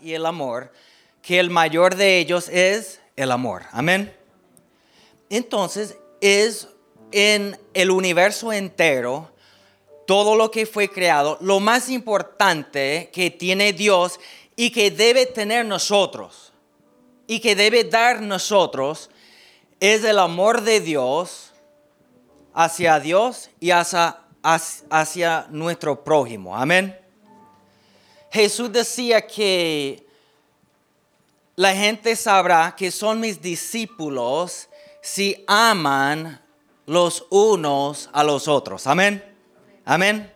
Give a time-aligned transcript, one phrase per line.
[0.00, 0.72] y el amor,
[1.22, 3.64] que el mayor de ellos es el amor.
[3.72, 4.14] Amén.
[5.28, 6.68] Entonces, es
[7.10, 9.32] en el universo entero,
[10.06, 14.20] todo lo que fue creado, lo más importante que tiene Dios
[14.54, 16.52] y que debe tener nosotros
[17.26, 19.10] y que debe dar nosotros
[19.80, 21.54] es el amor de Dios
[22.54, 26.56] hacia Dios y hacia, hacia nuestro prójimo.
[26.56, 27.01] Amén.
[28.32, 30.06] Jesús decía que
[31.54, 34.70] la gente sabrá que son mis discípulos
[35.02, 36.40] si aman
[36.86, 38.86] los unos a los otros.
[38.86, 39.22] Amén.
[39.84, 40.32] Amén.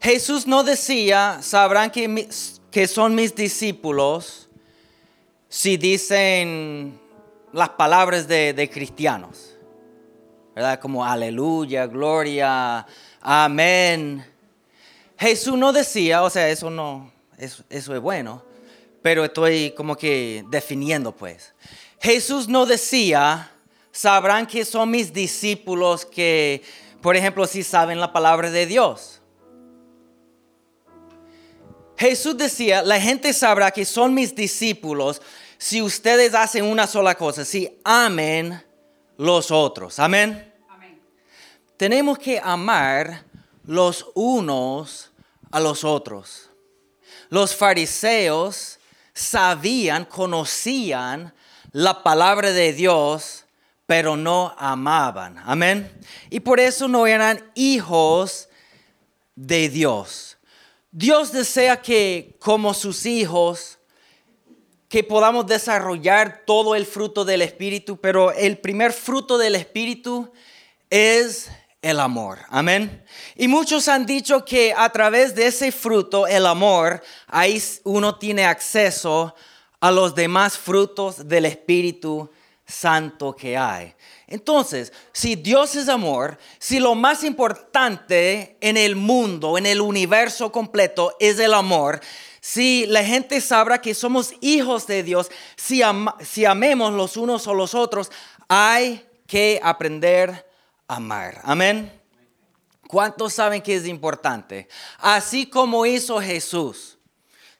[0.00, 2.28] Jesús no decía, sabrán que,
[2.70, 4.48] que son mis discípulos
[5.48, 7.00] si dicen
[7.52, 9.56] las palabras de, de cristianos.
[10.54, 10.78] ¿Verdad?
[10.78, 12.86] Como aleluya, gloria,
[13.20, 14.24] amén.
[15.18, 18.44] Jesús no decía, o sea, eso no, eso, eso es bueno,
[19.02, 21.54] pero estoy como que definiendo pues.
[22.00, 23.50] Jesús no decía,
[23.90, 26.62] sabrán que son mis discípulos que,
[27.02, 29.20] por ejemplo, si saben la palabra de Dios.
[31.96, 35.20] Jesús decía, la gente sabrá que son mis discípulos
[35.58, 38.62] si ustedes hacen una sola cosa, si amen
[39.16, 39.98] los otros.
[39.98, 40.54] Amén.
[40.68, 41.00] Amén.
[41.76, 43.24] Tenemos que amar
[43.68, 45.10] los unos
[45.50, 46.48] a los otros.
[47.28, 48.78] Los fariseos
[49.12, 51.34] sabían, conocían
[51.72, 53.44] la palabra de Dios,
[53.84, 55.36] pero no amaban.
[55.44, 55.92] Amén.
[56.30, 58.48] Y por eso no eran hijos
[59.36, 60.38] de Dios.
[60.90, 63.78] Dios desea que como sus hijos,
[64.88, 70.32] que podamos desarrollar todo el fruto del Espíritu, pero el primer fruto del Espíritu
[70.88, 71.50] es
[71.88, 72.38] el amor.
[72.48, 73.04] Amén.
[73.36, 78.44] Y muchos han dicho que a través de ese fruto, el amor, ahí uno tiene
[78.44, 79.34] acceso
[79.80, 82.30] a los demás frutos del Espíritu
[82.66, 83.94] Santo que hay.
[84.26, 90.52] Entonces, si Dios es amor, si lo más importante en el mundo, en el universo
[90.52, 92.00] completo es el amor,
[92.40, 95.80] si la gente sabrá que somos hijos de Dios, si,
[96.20, 98.10] si amemos los unos o los otros,
[98.48, 100.47] hay que aprender
[100.88, 101.40] amar.
[101.44, 101.92] Amén.
[102.88, 104.66] ¿Cuántos saben que es importante?
[104.98, 106.98] Así como hizo Jesús.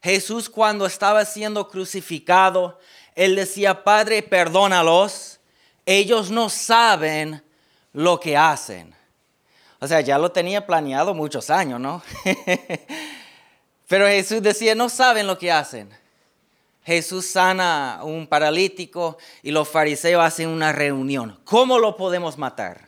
[0.03, 2.79] Jesús cuando estaba siendo crucificado,
[3.15, 5.39] él decía, Padre, perdónalos.
[5.85, 7.43] Ellos no saben
[7.93, 8.95] lo que hacen.
[9.81, 12.03] O sea, ya lo tenía planeado muchos años, ¿no?
[13.87, 15.91] Pero Jesús decía, no saben lo que hacen.
[16.85, 21.39] Jesús sana a un paralítico y los fariseos hacen una reunión.
[21.45, 22.88] ¿Cómo lo podemos matar?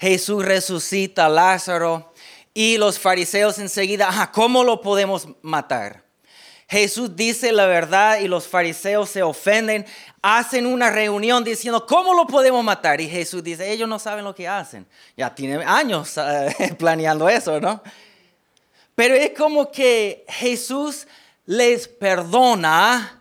[0.00, 2.10] Jesús resucita a Lázaro
[2.54, 6.02] y los fariseos enseguida, ¿cómo lo podemos matar?
[6.68, 9.84] Jesús dice la verdad y los fariseos se ofenden,
[10.22, 13.00] hacen una reunión diciendo, ¿cómo lo podemos matar?
[13.00, 14.86] Y Jesús dice, ellos no saben lo que hacen.
[15.16, 17.82] Ya tienen años eh, planeando eso, ¿no?
[18.94, 21.06] Pero es como que Jesús
[21.44, 23.20] les perdona.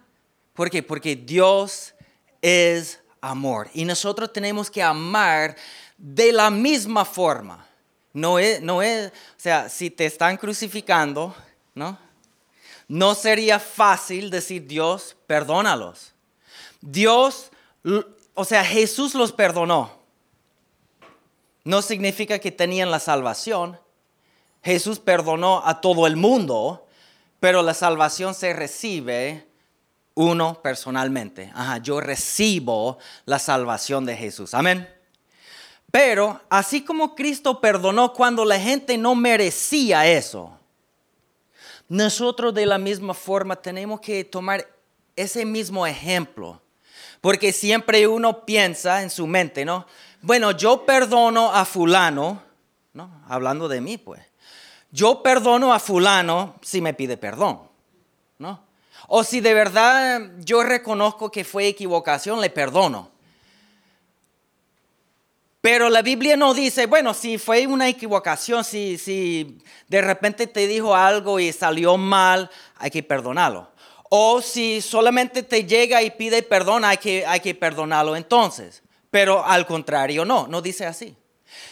[0.53, 0.81] ¿Por qué?
[0.81, 1.93] Porque Dios
[2.41, 3.69] es amor.
[3.73, 5.55] Y nosotros tenemos que amar
[5.99, 7.67] de la misma forma.
[8.13, 11.35] No es, no es, o sea, si te están crucificando,
[11.75, 11.97] ¿no?
[12.87, 16.13] No sería fácil decir, Dios, perdónalos.
[16.81, 17.51] Dios,
[18.33, 19.91] o sea, Jesús los perdonó.
[21.63, 23.79] No significa que tenían la salvación.
[24.63, 26.87] Jesús perdonó a todo el mundo,
[27.39, 29.47] pero la salvación se recibe
[30.15, 31.51] uno personalmente.
[31.53, 34.55] Ajá, yo recibo la salvación de Jesús.
[34.55, 34.98] Amén.
[35.91, 40.51] Pero así como Cristo perdonó cuando la gente no merecía eso,
[41.87, 44.67] nosotros de la misma forma tenemos que tomar
[45.15, 46.61] ese mismo ejemplo.
[47.21, 49.85] Porque siempre uno piensa en su mente, ¿no?
[50.21, 52.41] Bueno, yo perdono a fulano,
[52.93, 53.23] ¿no?
[53.27, 54.21] Hablando de mí, pues.
[54.91, 57.61] Yo perdono a fulano si me pide perdón,
[58.37, 58.63] ¿no?
[59.07, 63.11] O si de verdad yo reconozco que fue equivocación, le perdono.
[65.61, 69.57] Pero la Biblia no dice, bueno, si fue una equivocación, si, si
[69.89, 73.69] de repente te dijo algo y salió mal, hay que perdonarlo.
[74.09, 78.81] O si solamente te llega y pide perdón, hay que, hay que perdonarlo entonces.
[79.11, 81.15] Pero al contrario, no, no dice así.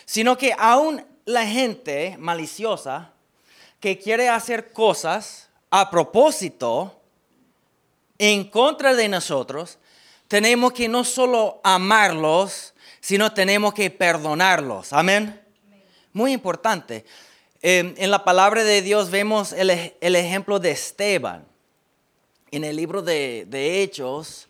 [0.05, 3.13] Sino que aún la gente maliciosa
[3.79, 6.99] que quiere hacer cosas a propósito
[8.17, 9.77] en contra de nosotros,
[10.27, 12.73] tenemos que no solo amarlos,
[13.07, 14.91] sino tenemos que perdonarlos.
[14.91, 15.39] Amén.
[16.11, 17.05] Muy importante.
[17.61, 19.69] en la palabra de Dios vemos el,
[20.17, 21.45] ejemplo de Esteban.
[22.51, 24.49] en el libro de, de Hechos,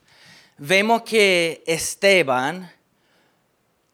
[0.58, 2.72] vemos que Esteban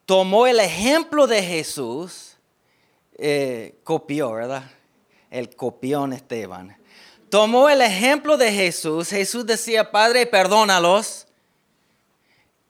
[0.05, 2.37] tomó el ejemplo de Jesús,
[3.17, 4.63] eh, copió, ¿verdad?
[5.29, 6.77] El copión Esteban.
[7.29, 9.09] Tomó el ejemplo de Jesús.
[9.09, 11.22] Jesús decía, Padre, perdónalos.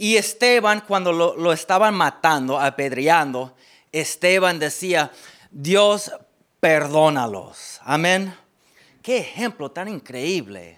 [0.03, 3.55] Y Esteban, cuando lo, lo estaban matando, apedreando,
[3.89, 5.13] Esteban decía,
[5.49, 6.11] Dios,
[6.59, 7.79] perdónalos.
[7.85, 8.35] Amén.
[9.01, 10.77] Qué ejemplo tan increíble.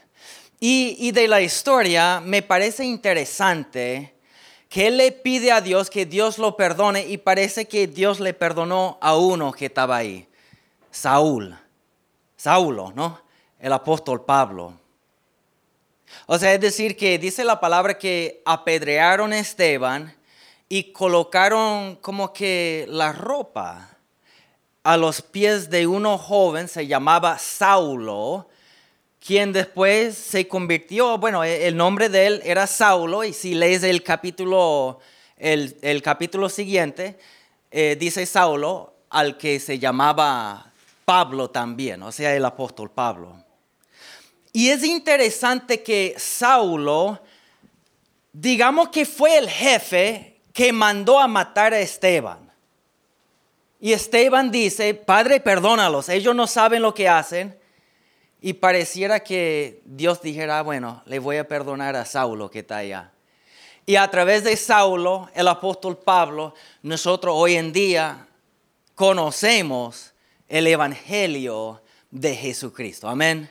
[0.59, 4.13] Y, y, de la historia me parece interesante
[4.69, 8.35] que él le pide a Dios que Dios lo perdone y parece que Dios le
[8.35, 10.29] perdonó a uno que estaba ahí,
[10.91, 11.57] Saúl,
[12.37, 13.21] Saulo, ¿no?
[13.57, 14.84] El apóstol Pablo.
[16.27, 20.15] O sea, es decir, que dice la palabra que apedrearon a Esteban
[20.69, 23.95] y colocaron como que la ropa
[24.83, 28.47] a los pies de uno joven, se llamaba Saulo,
[29.19, 33.81] quien después se convirtió, bueno, e, el nombre de él era Saulo, y si lees
[33.81, 34.99] el capítulo,
[35.37, 37.17] el, capítulo siguiente,
[37.71, 40.71] eh, dice Saulo, al que se llamaba
[41.03, 43.44] Pablo también, o sea, el apóstol Pablo.
[44.55, 47.21] Y es interesante que Saulo,
[48.31, 52.53] digamos que fue el jefe que mandó a matar a Esteban.
[53.81, 57.59] Y Esteban dice, Padre, perdónalos, ellos no saben lo que hacen.
[58.39, 63.11] Y pareciera que Dios dijera, bueno, le voy a perdonar a Saulo que está allá.
[63.85, 68.25] Y a través de Saulo, el apóstol Pablo, nosotros hoy en día
[68.95, 70.13] conocemos
[70.47, 73.09] el Evangelio de Jesucristo.
[73.09, 73.49] Amén.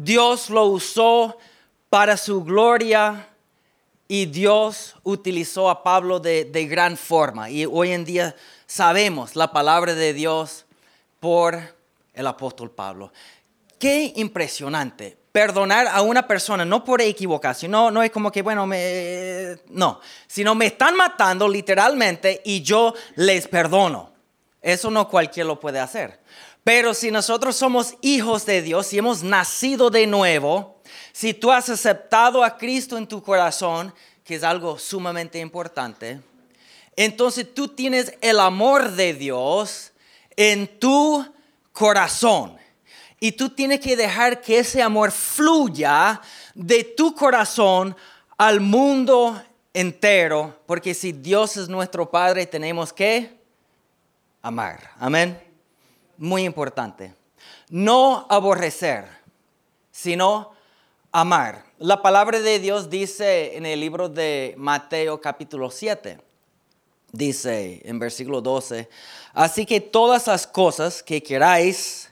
[0.00, 1.36] Dios lo usó
[1.90, 3.28] para su gloria
[4.06, 7.50] y Dios utilizó a Pablo de, de gran forma.
[7.50, 8.36] Y hoy en día
[8.66, 10.66] sabemos la palabra de Dios
[11.18, 11.58] por
[12.14, 13.12] el apóstol Pablo.
[13.80, 15.18] Qué impresionante.
[15.32, 20.00] Perdonar a una persona, no por equivocación, no, no es como que, bueno, me, no,
[20.28, 24.12] sino me están matando literalmente y yo les perdono.
[24.62, 26.20] Eso no cualquiera lo puede hacer.
[26.68, 30.82] Pero si nosotros somos hijos de Dios, si hemos nacido de nuevo,
[31.12, 36.20] si tú has aceptado a Cristo en tu corazón, que es algo sumamente importante,
[36.94, 39.92] entonces tú tienes el amor de Dios
[40.36, 41.24] en tu
[41.72, 42.58] corazón.
[43.18, 46.20] Y tú tienes que dejar que ese amor fluya
[46.54, 47.96] de tu corazón
[48.36, 49.42] al mundo
[49.72, 53.38] entero, porque si Dios es nuestro Padre, tenemos que
[54.42, 54.90] amar.
[54.98, 55.47] Amén.
[56.18, 57.14] Muy importante.
[57.70, 59.06] No aborrecer,
[59.90, 60.52] sino
[61.10, 61.64] amar.
[61.78, 66.28] La palabra de Dios dice en el libro de Mateo capítulo 7
[67.12, 68.88] dice en versículo 12,
[69.32, 72.10] así que todas las cosas que queráis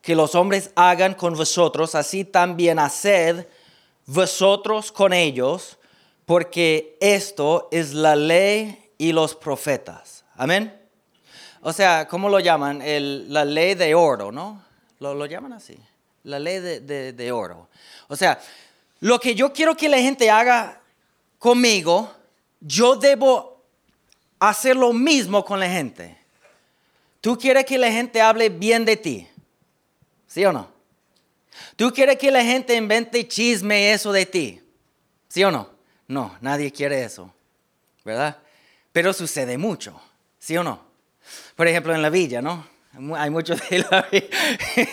[0.00, 3.46] que los hombres hagan con vosotros, así también haced
[4.06, 5.78] vosotros con ellos,
[6.26, 10.24] porque esto es la ley y los profetas.
[10.34, 10.81] Amén.
[11.62, 12.82] O sea, ¿cómo lo llaman?
[13.32, 14.62] la ley de oro, ¿no?
[14.98, 15.78] Lo, llaman así.
[16.24, 17.68] La ley de, de oro.
[18.08, 18.40] O sea,
[19.00, 20.80] lo que yo quiero que la gente haga
[21.38, 22.12] conmigo,
[22.60, 23.62] yo debo
[24.40, 26.18] hacer lo mismo con la gente.
[27.20, 29.28] Tú quieres que la gente hable bien de ti.
[30.26, 30.68] ¿Sí o no?
[31.76, 34.60] Tú quieres que la gente invente chisme eso de ti.
[35.28, 35.70] ¿Sí o no?
[36.08, 37.32] No, nadie quiere eso.
[38.04, 38.38] ¿Verdad?
[38.92, 40.00] Pero sucede mucho.
[40.38, 40.91] ¿Sí o no?
[41.62, 42.66] Por ejemplo, en la villa, ¿no?
[43.16, 44.26] Hay muchos de la villa.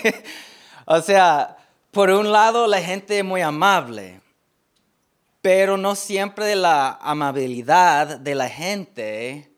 [0.85, 1.57] o sea,
[1.89, 4.21] por un lado la gente es muy amable
[5.41, 9.51] pero no siempre la amabilidad de la gente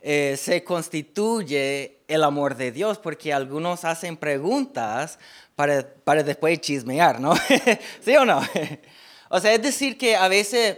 [0.00, 5.18] eh, se constituye el amor de Dios, porque algunos hacen preguntas
[5.56, 7.34] para, para después chismear, ¿no?
[8.00, 8.40] ¿Sí o no?
[9.30, 10.76] o sea, es decir que a veces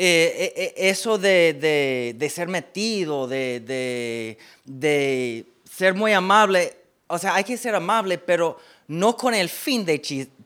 [0.00, 6.76] eh, eh, eso de, de, ser metido, de, de, ser muy amable,
[7.08, 10.00] o sea, hay que ser amable, pero no con el fin de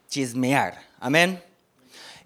[0.08, 0.82] chismear.
[0.98, 1.42] Amén.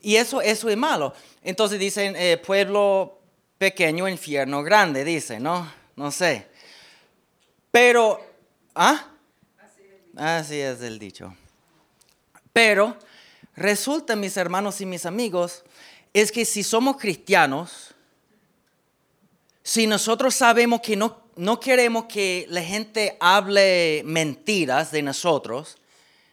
[0.03, 1.15] Y eso, eso es malo.
[1.43, 3.19] Entonces dicen, eh, pueblo
[3.59, 5.69] pequeño, infierno grande, dice, ¿no?
[5.97, 6.47] No sé.
[7.73, 8.25] Pero,
[8.77, 9.05] ¿ah?
[10.15, 11.35] Así es el dicho.
[12.53, 12.97] Pero
[13.57, 15.65] resulta, mis hermanos y mis amigos,
[16.23, 17.95] es que si somos cristianos,
[19.63, 25.77] si nosotros sabemos que no, no queremos que la gente hable mentiras de nosotros,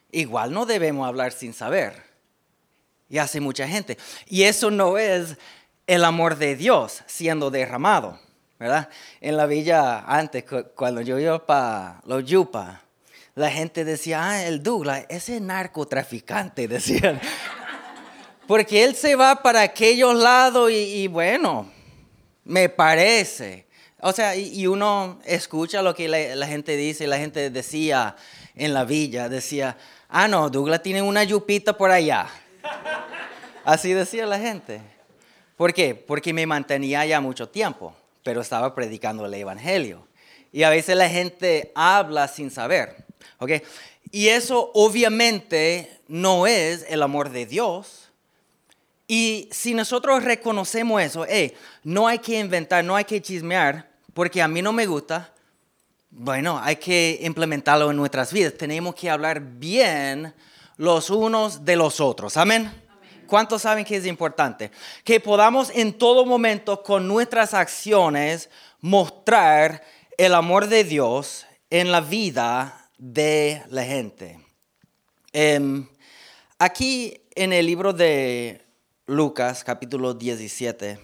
[0.10, 2.02] igual no debemos hablar sin saber
[3.10, 3.98] y hace mucha gente.
[4.26, 5.36] Y eso no es
[5.86, 8.18] el amor de Dios siendo derramado,
[8.60, 8.88] ¿verdad?
[9.20, 12.84] En la villa antes, cuando yo iba para los Yupa,
[13.36, 17.20] la gente decía, ah, el Douglas, ese narcotraficante, decían.
[18.48, 21.72] Porque él se va para aquellos lados y, bueno,
[22.44, 23.66] me parece.
[24.02, 28.16] O sea, y, uno escucha lo que la, gente dice, la gente decía
[28.56, 29.78] en la villa, decía,
[30.10, 32.28] ah, no, Douglas tiene una yupita por allá.
[33.64, 34.82] Así decía la gente.
[35.56, 35.96] ¿Por qué?
[35.96, 40.08] Porque me mantenía ya mucho tiempo, pero estaba predicando el Evangelio.
[40.52, 43.06] Y a veces la gente habla sin saber.
[43.40, 43.52] ¿ok?
[44.12, 48.03] Y eso obviamente no es el amor de Dios.
[49.08, 51.26] Y si nosotros reconocemos eso,
[51.84, 55.34] no hay que inventar, no hay que chismear, porque a mí no me gusta,
[56.10, 58.54] bueno, hay que implementarlo en nuestras vidas.
[58.54, 60.34] Tenemos que hablar bien
[60.78, 62.38] los unos de los otros.
[62.38, 62.72] Amén.
[63.26, 64.70] ¿Cuántos saben que es importante?
[65.04, 69.84] Que podamos en todo momento con nuestras acciones mostrar
[70.18, 74.40] el amor de Dios en la vida de la gente.
[75.32, 75.88] Em,
[76.60, 78.63] aquí en el libro de
[79.06, 80.98] Lucas, capítulo 17,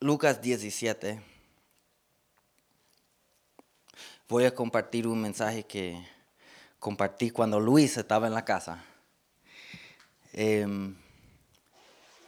[0.00, 1.20] Lucas 17,
[4.26, 6.02] voy a compartir un mensaje que
[6.78, 8.82] compartí cuando Luis estaba en la casa.
[10.32, 10.96] Em,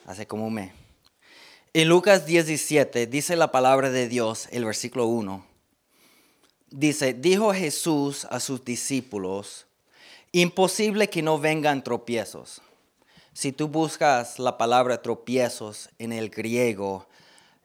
[0.04, 0.73] hace como un mes.
[1.73, 5.42] En Lucas 17 dice la palabra de Dios, el versículo 1.
[6.69, 9.66] Dice, dijo Jesús a sus discípulos,
[10.33, 12.61] imposible que no vengan tropiezos.
[13.41, 17.09] Si tú buscas la palabra tropiezos en el griego,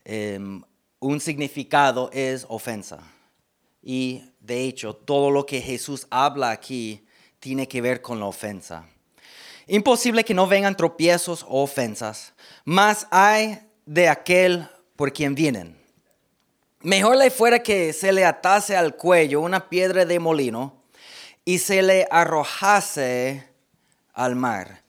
[0.06, 0.64] em,
[1.02, 3.00] un significado es ofensa.
[3.84, 7.06] Y de hecho, todo lo que Jesús habla aquí
[7.42, 8.88] tiene que ver con la ofensa.
[9.68, 15.78] Imposible que no vengan tropiezos o ofensas, más hay de aquel por quien vienen.
[16.84, 20.82] Mejor le fuera que se le atase al cuello una piedra de molino
[21.44, 23.50] y se le arrojase
[24.14, 24.85] al mar,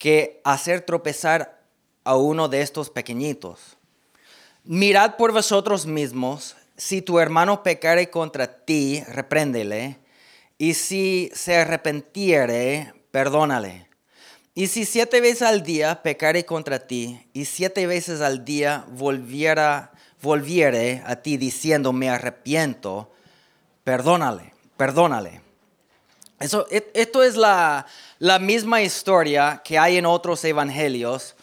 [0.00, 1.62] que hacer tropezar
[2.04, 3.76] a uno de estos pequeñitos.
[4.64, 9.98] Mirad por vosotros mismos, si tu hermano pecare contra ti, repréndele,
[10.56, 13.88] y si se arrepentiere, perdónale.
[14.54, 19.92] Y si siete veces al día pecare contra ti, y siete veces al día volviera,
[20.22, 23.12] volviere a ti diciendo, me arrepiento,
[23.84, 25.49] perdónale, perdónale.
[26.40, 27.86] Eso, esto es la,
[28.40, 31.36] misma historia que hay en otros evangelios,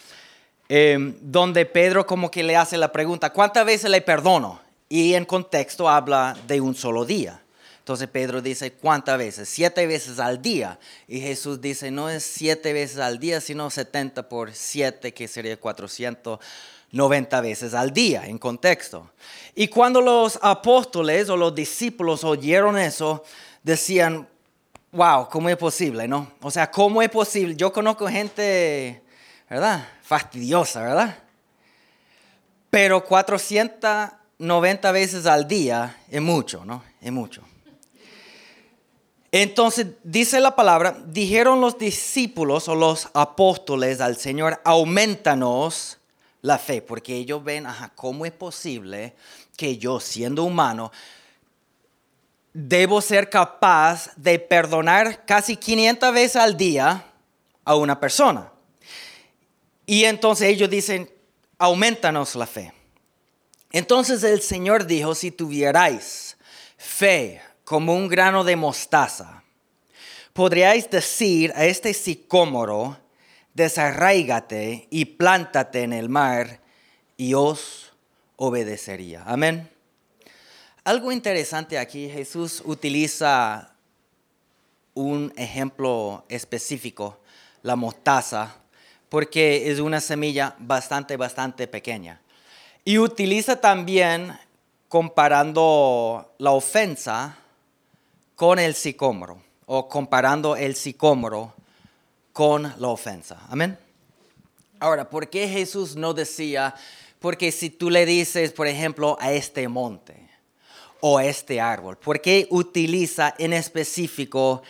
[0.68, 4.60] em, donde Pedro como que le hace la pregunta, ¿cuántas veces le perdono?
[4.90, 7.40] Y en contexto habla de un solo día.
[7.78, 9.48] Entonces Pedro dice, ¿cuántas veces?
[9.48, 10.80] Siete veces al día.
[11.08, 15.58] Y Jesús dice, no es siete veces al día, sino 70 por siete, que sería
[15.58, 19.12] 490 veces al día, en contexto.
[19.54, 23.24] Y cuando los apóstoles o los discípulos oyeron eso,
[23.64, 24.28] decían,
[24.92, 26.32] wow, ¿cómo es posible, no?
[26.42, 27.56] O sea, ¿cómo es posible?
[27.56, 29.02] Yo conozco gente,
[29.50, 29.88] ¿verdad?
[30.02, 31.18] Fastidiosa, ¿verdad?
[32.70, 36.84] Pero 490 veces al día es mucho, ¿no?
[37.02, 37.44] Es mucho.
[39.32, 46.00] Entonces dice la palabra, dijeron los discípulos o los apóstoles al Señor, aumentanos
[46.42, 49.16] la fe, porque ellos ven, ajá, ¿cómo es posible
[49.58, 50.92] que yo siendo humano
[52.60, 57.06] debo ser capaz de perdonar casi 500 veces al día
[57.64, 58.52] a una persona?
[59.86, 61.08] Y entonces ellos dicen,
[61.60, 62.74] aumentanos la fe.
[63.72, 66.36] Entonces el Señor dijo, si tuvierais
[66.78, 69.44] fe como un grano de mostaza.
[70.34, 72.98] Podríais decir a este sicómoro,
[73.54, 76.62] desarraigate y plántate en el mar,
[77.18, 77.94] y os
[78.36, 79.24] obedecería.
[79.28, 79.77] Amén.
[80.88, 83.74] Algo interesante aquí, Jesús utiliza
[84.94, 87.20] un ejemplo específico,
[87.62, 88.56] la mostaza,
[89.10, 92.22] porque es una semilla bastante, bastante pequeña.
[92.86, 94.32] Y utiliza también,
[94.88, 97.38] comparando la ofensa,
[98.38, 101.54] con el sicómoro o comparando el sicómoro
[102.32, 103.42] con la ofensa.
[103.50, 103.78] Amén.
[104.80, 106.76] Ahora, ¿por qué Jesús no decía,
[107.20, 110.27] porque si tú le dices, por ejemplo, a este monte
[111.02, 114.62] o este árbol, ¿por qué utiliza en específico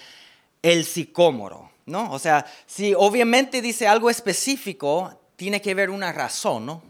[0.61, 1.71] el sicómoro?
[1.85, 2.11] ¿No?
[2.11, 6.83] O sea, si obviamente dice algo específico, tiene que haber una razón, ¿no?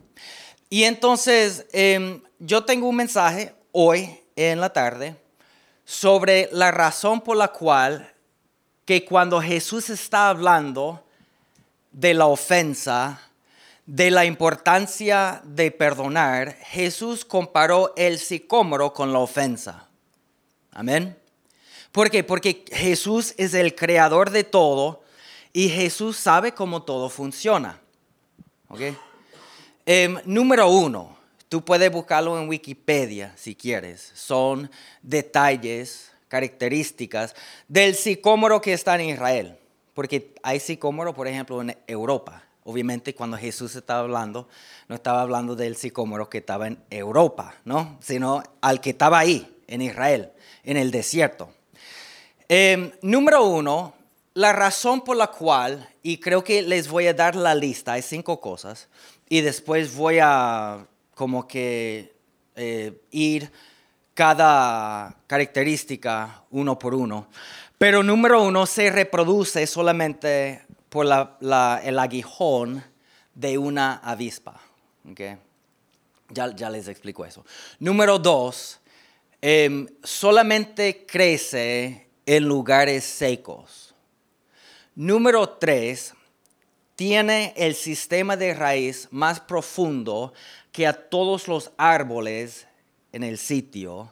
[0.69, 5.15] Y entonces, em, yo tengo un mensaje hoy en la tarde
[5.85, 8.13] sobre la razón por la cual
[8.85, 11.03] que cuando Jesús está hablando
[11.91, 13.21] de la ofensa,
[13.87, 19.87] de la importancia de perdonar, Jesús comparó el sicómoro con la ofensa.
[20.71, 21.17] Amén.
[21.93, 22.23] ¿Por qué?
[22.23, 25.01] Porque Jesús es el creador de todo
[25.53, 27.79] Y Jesús sabe cómo todo funciona.
[29.87, 31.17] Em, número uno,
[31.49, 34.11] tú puedes buscarlo en Wikipedia si quieres.
[34.13, 34.69] Son
[35.01, 37.33] detalles, características
[37.67, 39.57] del sicómoro que está en Israel.
[39.95, 42.46] Porque hay sicómoro, por ejemplo, en Europa.
[42.69, 44.49] Obviamente cuando Jesús estaba hablando,
[44.89, 47.97] no estaba hablando del sicómoro que estaba en Europa, ¿no?
[48.01, 50.33] Sino al que estaba ahí, en Israel,
[50.65, 51.49] en el desierto.
[52.49, 53.93] Em, número uno,
[54.33, 58.01] la razón por la cual, y creo que les voy a dar la lista, hay
[58.01, 58.89] cinco cosas,
[59.29, 62.17] y después voy a como que
[62.57, 63.49] eh, ir
[64.13, 67.29] cada característica uno por uno.
[67.77, 72.83] Pero número uno se reproduce solamente por el aguijón
[73.33, 74.59] de una avispa.
[76.29, 77.45] Ya, les explico eso.
[77.79, 78.79] Número dos,
[79.41, 83.93] em, solamente crece en lugares secos.
[84.95, 86.13] Número tres,
[86.95, 90.33] tiene el sistema de raíz más profundo
[90.71, 92.67] que a todos los árboles
[93.11, 94.11] en el sitio.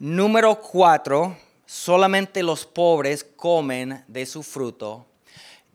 [0.00, 5.06] Número cuatro, solamente los pobres comen de su fruto.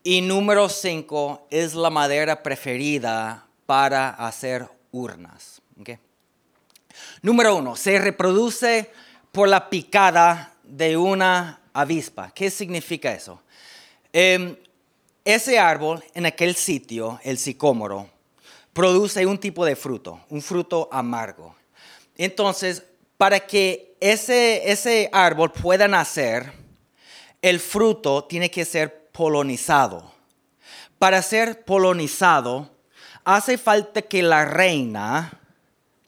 [0.03, 5.61] Y número cinco es la madera preferida para hacer urnas.
[7.21, 8.91] Número uno, se reproduce
[9.31, 12.31] por la picada de una avispa.
[12.31, 13.41] ¿Qué significa eso?
[14.11, 14.55] Em,
[15.23, 18.09] ese árbol en aquel sitio, el sicómoro,
[18.73, 21.55] produce un tipo de fruto, un fruto amargo.
[22.17, 22.83] Entonces,
[23.17, 26.51] para que ese, ese árbol pueda nacer,
[27.41, 30.11] el fruto tiene que ser polonizado.
[30.99, 32.69] Para ser polonizado,
[33.23, 35.39] hace falta que la reina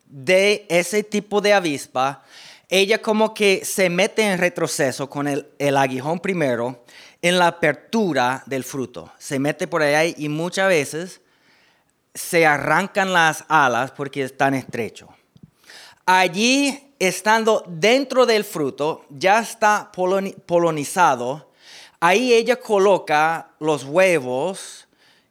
[0.06, 2.24] de ese tipo de avispa,
[2.70, 6.84] ella como que se mete en retroceso con el, aguijón primero
[7.22, 9.12] en la apertura del fruto.
[9.18, 11.22] Se mete por allá y muchas veces
[12.14, 15.10] se arrancan las alas porque están estrechos.
[16.06, 19.92] Allí, estando dentro del fruto, ya está
[20.46, 21.52] polonizado
[22.00, 24.88] Ahí ella coloca los huevos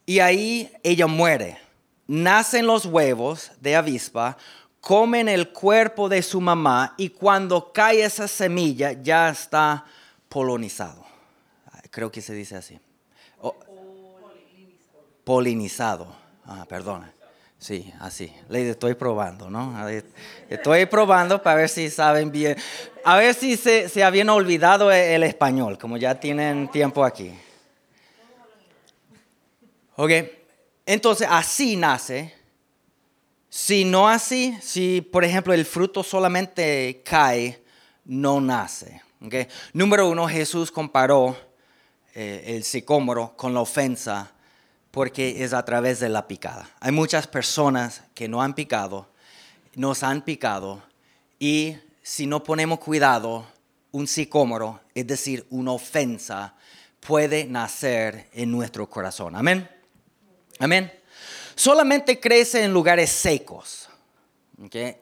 [0.06, 1.58] y ahí ella muere.
[2.06, 4.36] Nacen los huevos de avispa,
[4.80, 9.86] comen el cuerpo de su mamá y cuando cae esa semilla ya está
[10.28, 11.04] polonizado.
[11.90, 12.78] Creo que se dice así.
[15.24, 16.14] polinizado.
[16.44, 17.12] Ah, perdona.
[17.64, 18.30] Sí, así.
[18.50, 19.74] Le estoy probando, ¿no?
[20.50, 22.58] Estoy probando para ver si saben bien.
[23.02, 27.32] A ver si se, habían olvidado el español, como ya tienen tiempo aquí.
[29.96, 30.10] Ok.
[30.84, 32.34] Entonces, así nace.
[33.48, 37.62] Si no así, si por ejemplo el fruto solamente cae,
[38.04, 39.00] no nace.
[39.24, 39.48] Okay.
[39.72, 41.34] Número uno, Jesús comparó
[42.14, 44.34] eh, el sicómoro con la ofensa
[44.94, 46.70] porque es a través de la picada.
[46.78, 49.08] Hay muchas personas que no han picado,
[49.74, 50.84] nos han picado
[51.40, 53.44] y si no ponemos cuidado,
[53.90, 56.54] un sicómoro, es decir, una ofensa,
[57.00, 59.34] puede nacer en nuestro corazón.
[59.34, 59.68] Amén.
[60.60, 60.92] Amén.
[61.56, 63.88] Solamente crece en lugares secos.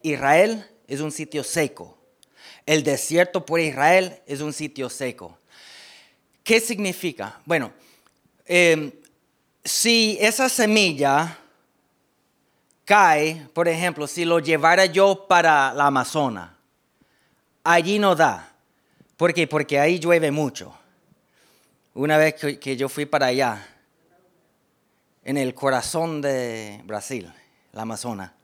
[0.02, 1.98] Israel es un sitio seco.
[2.64, 5.37] El desierto por Israel es un sitio seco.
[6.42, 7.42] ¿Qué significa?
[7.44, 7.74] Bueno,
[8.46, 9.01] eh,
[9.64, 11.38] si esa semilla
[12.85, 16.57] cae, por ejemplo, si lo llevara yo para la Amazona,
[17.64, 18.55] allí no da.
[19.16, 19.46] ¿Por qué?
[19.46, 20.77] Porque ahí llueve mucho.
[21.94, 23.68] Una vez que, yo fui para allá,
[25.25, 27.33] en el corazón de Brasil,
[27.72, 28.35] la Amazona,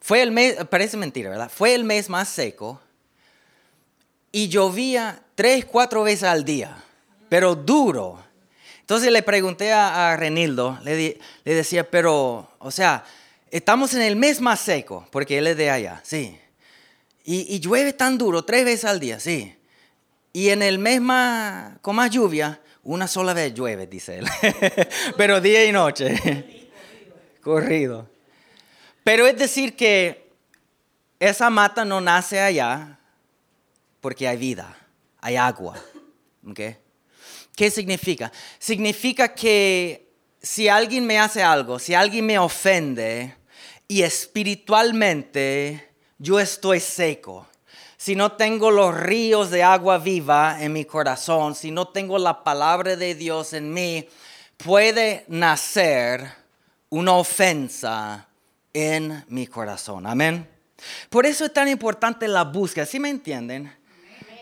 [0.00, 1.50] fue el mes, parece mentira, ¿verdad?
[1.50, 2.80] Fue el mes más seco
[4.30, 6.82] y llovía tres, cuatro veces al día,
[7.28, 8.22] pero duro
[8.88, 13.04] entonces le pregunté a, Renildo, le, decía, pero, o sea,
[13.50, 16.40] estamos en el mes más seco, porque él es de allá, sí.
[17.22, 19.54] Y, llueve tan duro, tres veces al día, sí.
[20.32, 24.26] Y en el mes más, con más lluvia, una sola vez llueve, dice él.
[25.18, 26.70] pero día y noche.
[27.42, 28.08] Corrido.
[29.04, 30.30] Pero es decir que
[31.20, 32.98] esa mata no nace allá
[34.00, 34.78] porque hay vida,
[35.20, 35.76] hay agua.
[36.50, 36.78] ¿okay?
[37.58, 38.30] ¿Qué significa?
[38.60, 43.34] Significa que si alguien me hace algo, si alguien me ofende
[43.88, 47.48] y espiritualmente yo estoy seco,
[47.96, 52.44] si no tengo los ríos de agua viva en mi corazón, si no tengo la
[52.44, 54.08] palabra de Dios en mí,
[54.56, 56.30] puede nacer
[56.90, 58.28] una ofensa
[58.72, 60.06] en mi corazón.
[60.06, 60.48] Amén.
[61.10, 63.76] Por eso es tan importante la búsqueda, ¿sí me entienden?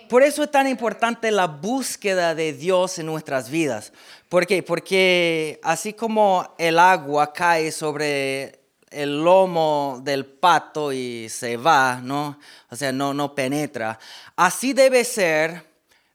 [0.09, 3.93] Por eso es tan importante la búsqueda de Dios en nuestras vidas.
[4.29, 4.63] ¿Por qué?
[4.63, 12.39] Porque así como el agua cae sobre el lomo del pato y se va, ¿no?
[12.71, 13.99] O sea, no, no penetra.
[14.37, 15.65] Así debe ser,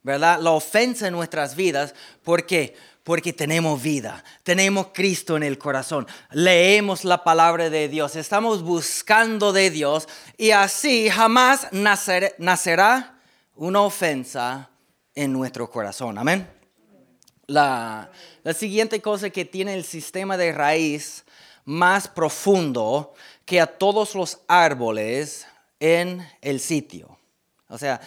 [0.04, 0.40] ¿verdad?
[0.40, 1.94] La ofensa en nuestras vidas.
[2.24, 2.76] ¿Por qué?
[3.04, 9.54] Porque tenemos vida, tenemos Cristo en el corazón, leemos la palabra de Dios, estamos buscando
[9.54, 13.16] de Dios y así jamás nacerá
[13.62, 14.72] una ofensa
[15.14, 16.18] en nuestro corazón.
[16.18, 16.50] Amén.
[17.46, 18.10] La,
[18.44, 21.26] la siguiente cosa que tiene el sistema de raíz
[21.64, 23.14] más profundo
[23.46, 25.46] que a todos los árboles
[25.80, 27.20] en el sitio.
[27.68, 28.02] O sea,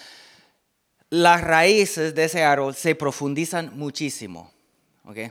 [1.09, 4.51] las raíces de ese árbol se profundizan muchísimo.
[5.05, 5.31] ¿okay?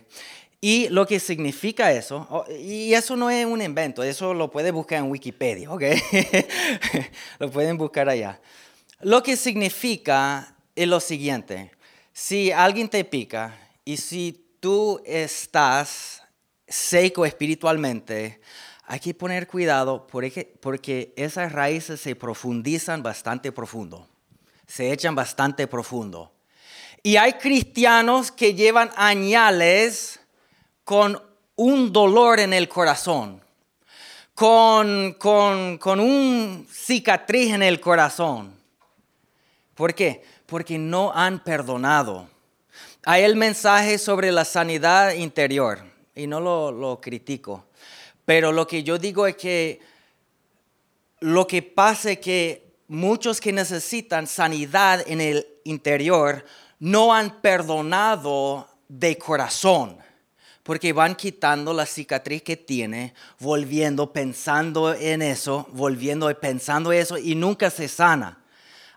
[0.61, 4.73] Y lo que significa eso, oh, y eso no es un invento, eso lo pueden
[4.73, 5.83] buscar en Wikipedia, ¿ok?
[7.39, 8.39] lo pueden buscar allá.
[9.03, 11.71] Lo que significa es lo siguiente,
[12.13, 16.23] si alguien te pica y si tú estás
[16.65, 18.39] seco espiritualmente,
[18.85, 24.07] hay que poner cuidado porque, esas raíces se profundizan bastante profundo,
[24.67, 26.31] se echan bastante profundo.
[27.03, 30.21] Y hay cristianos que llevan añales
[30.85, 31.21] con
[31.57, 33.41] un dolor en el corazón,
[34.33, 38.62] con, con, con un cicatriz en el corazón.
[39.75, 40.23] ¿Por qué?
[40.45, 42.29] Porque no han perdonado.
[43.05, 45.83] Hay el mensaje sobre la sanidad interior
[46.15, 47.65] y no lo, lo critico,
[48.25, 49.81] pero lo que yo digo es que
[51.19, 56.45] lo que pasa es que muchos que necesitan sanidad en el interior
[56.79, 59.97] no han perdonado de corazón,
[60.63, 67.17] porque van quitando la cicatriz que tiene, volviendo, pensando en eso, volviendo y pensando eso,
[67.17, 68.42] y nunca se sana.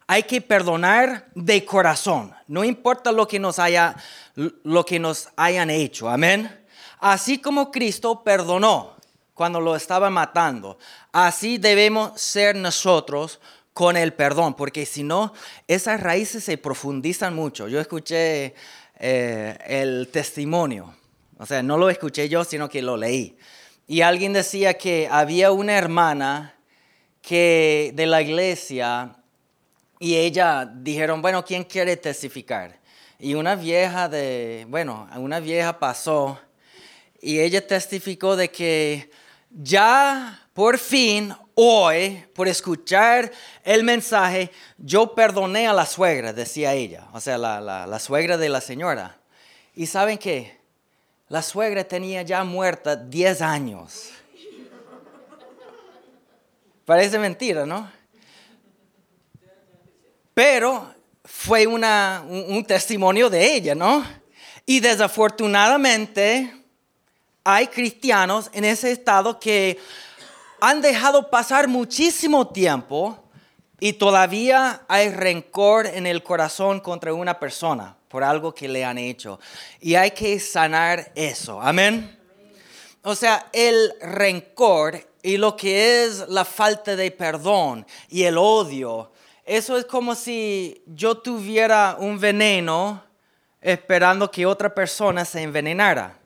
[0.09, 3.97] Hay que perdonar de corazón, no importa lo que nos haya,
[4.35, 6.65] lo que nos hayan hecho, amén.
[7.01, 8.95] Así como Cristo perdonó
[9.35, 10.79] cuando lo estaba matando,
[11.13, 13.41] así debemos ser nosotros
[13.73, 15.35] con el perdón, porque si no,
[15.69, 17.69] esas raíces se profundizan mucho.
[17.69, 18.55] Yo escuché
[18.99, 20.95] eh, el testimonio,
[21.37, 23.37] o sea, no lo escuché yo, sino que lo leí.
[23.87, 26.55] Y alguien decía que había una hermana
[27.21, 29.16] que de la iglesia
[29.99, 32.79] y ella dijeron, bueno, ¿quién quiere testificar?
[33.19, 36.39] Y una vieja de, bueno, una vieja pasó
[37.21, 39.11] y ella testificó de que
[39.51, 43.33] ya por fin hoy, por escuchar
[43.65, 48.61] el mensaje, yo perdoné a la suegra, decía ella, o sea, la, suegra de la
[48.61, 49.19] señora.
[49.75, 50.59] ¿Y saben qué?
[51.29, 54.11] La suegra tenía ya muerta 10 años.
[56.85, 57.91] Parece mentira, ¿no?
[60.37, 60.95] Pero
[61.25, 64.05] fue una, un, testimonio de ella, ¿no?
[64.67, 66.55] Y desafortunadamente
[67.43, 69.79] hay cristianos en ese estado que
[70.61, 73.19] han dejado pasar muchísimo tiempo
[73.81, 78.99] y todavía hay rencor en el corazón contra una persona por algo que le han
[78.99, 79.41] hecho.
[79.81, 81.63] Y hay que sanar eso.
[81.63, 82.15] Amén.
[83.01, 89.13] O sea, el rencor y lo que es la falta de perdón y el odio,
[89.47, 93.05] eso es como si yo tuviera un veneno
[93.61, 96.19] esperando que otra persona se envenenara.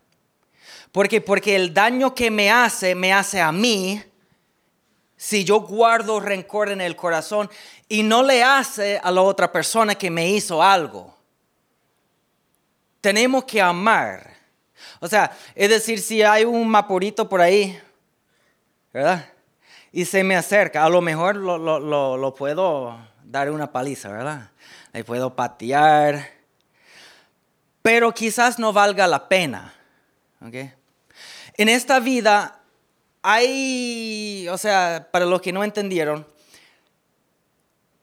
[0.90, 4.02] Porque, porque el daño que me hace, me hace a mí
[5.18, 7.50] si yo guardo rencor en el corazón
[7.90, 11.14] y no le hace a la otra persona que me hizo algo.
[13.02, 14.34] Tenemos que amar.
[14.98, 17.78] O sea, es decir, si hay un maporito por ahí,
[18.94, 19.26] ¿verdad?
[19.92, 24.50] Y se me acerca, a lo mejor lo, lo, lo puedo dar una paliza, ¿verdad?
[24.92, 26.30] Le puedo patear,
[27.80, 29.72] pero quizás no valga la pena.
[30.44, 30.72] ¿okay?
[31.54, 32.60] En esta vida
[33.22, 36.26] hay, o sea, para los que no entendieron,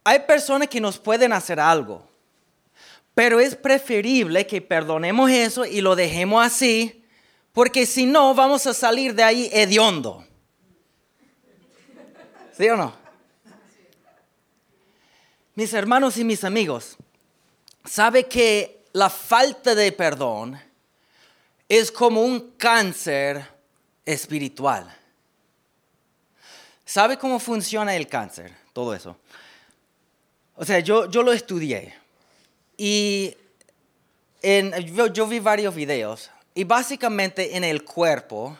[0.03, 2.07] hay personas que nos pueden hacer algo,
[3.13, 7.03] pero es preferible que perdonemos eso y lo dejemos así,
[7.51, 10.23] porque si no, vamos a salir de ahí hediondo.
[12.57, 13.06] ¿Sí o no?
[15.57, 16.97] Mis hermanos y mis amigos,
[17.83, 20.61] ¿sabe que la falta de perdón
[21.67, 23.43] es como un cáncer
[24.05, 24.95] espiritual?
[26.85, 28.55] ¿Sabe cómo funciona el cáncer?
[28.71, 29.17] Todo eso.
[30.53, 31.95] O sea, yo, yo lo estudié
[32.77, 33.35] y
[34.43, 34.73] en,
[35.11, 38.55] yo, vi varios videos y básicamente en el cuerpo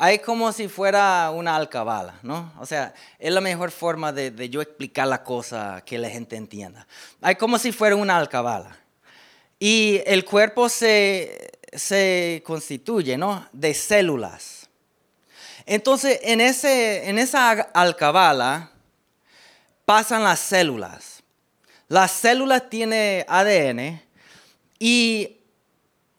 [0.00, 2.52] hay como si fuera una alcabala, ¿no?
[2.60, 6.86] O sea, es la mejor forma de, yo explicar la cosa que la gente entienda.
[7.20, 8.78] Hay como si fuera una alcabala.
[9.58, 13.44] Y el cuerpo se, se constituye, ¿no?
[13.52, 14.68] De células.
[15.66, 18.70] Entonces, en, ese, en esa alcabala
[19.84, 21.24] pasan las células.
[21.88, 24.00] Las células tienen ADN
[24.78, 25.38] y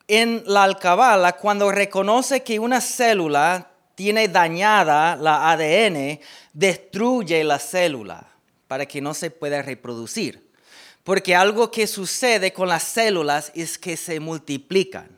[0.09, 3.68] en la alcabala, cuando reconoce que una célula
[3.99, 6.21] tiene dañada la ADN,
[6.53, 8.25] destruye la célula
[8.65, 10.49] para que no se pueda reproducir.
[11.03, 15.09] Porque algo que sucede con las células es que se multiplican.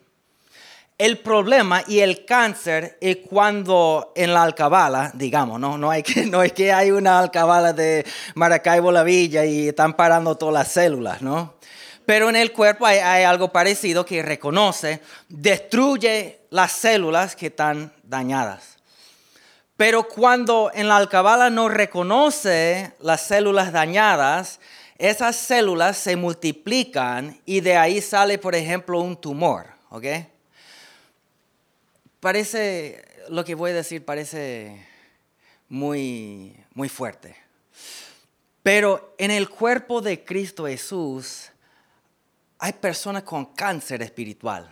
[0.98, 6.74] El problema y el cáncer es cuando en la alcabala, digamos, no, hay es que
[6.74, 11.54] hay una alcabala de Maracaibo la Villa y están parando todas las células, ¿no?
[12.08, 18.71] Pero en el cuerpo hay algo parecido que reconoce, destruye las células que están dañadas.
[19.82, 24.60] Pero cuando en la alcabala no reconoce las células dañadas,
[25.00, 29.66] esas células se multiplican y de ahí sale, por ejemplo, un tumor.
[29.90, 30.06] ¿ok?
[32.20, 34.86] Parece, lo que voy a decir parece
[35.68, 37.36] muy, muy fuerte.
[38.62, 41.50] Pero en el cuerpo de Cristo Jesús
[42.60, 44.72] hay personas con cáncer espiritual.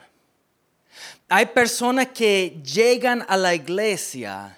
[1.29, 4.55] Hay personas que llegan a la iglesia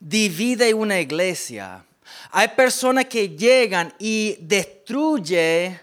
[0.00, 1.84] divide una iglesia.
[2.32, 5.80] Hay personas que llegan y destruyen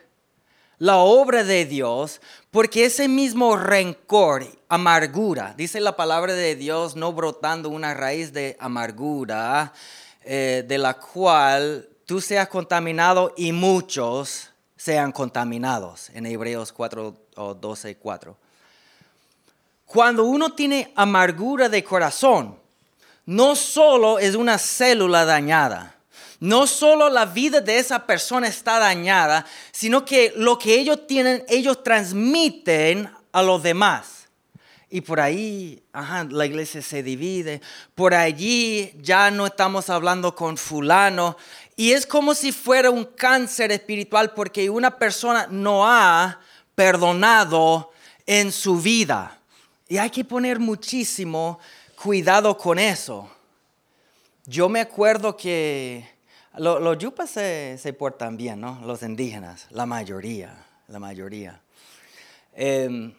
[0.79, 2.19] la obra de Dios
[2.51, 8.57] porque ese mismo rencor, amargura, dice la palabra de Dios, no brotando una raíz de
[8.59, 9.73] amargura,
[10.23, 17.53] eh, de la cual tú seas contaminado y muchos sean contaminados, en Hebreos 4 o
[17.53, 18.37] 12, 4.
[19.85, 22.59] Cuando uno tiene amargura de corazón,
[23.27, 25.95] no solo es una célula dañada,
[26.39, 31.43] no solo la vida de esa persona está dañada, sino que lo que ellos tienen,
[31.49, 34.29] ellos transmiten a los demás.
[34.89, 35.83] Y por ahí,
[36.29, 37.61] la iglesia se divide.
[37.93, 41.35] Por allí ya no estamos hablando con fulano.
[41.75, 46.39] Y es como si fuera un cáncer espiritual porque una persona no ha
[46.75, 47.91] perdonado
[48.25, 49.37] en su vida.
[49.89, 51.59] Y hay que poner muchísimo
[52.01, 53.29] cuidado con eso.
[54.45, 56.07] Yo me acuerdo que
[56.57, 58.79] los yupas se, portan bien, ¿no?
[58.85, 61.59] Los indígenas, la mayoría, la mayoría.
[62.53, 63.13] Em,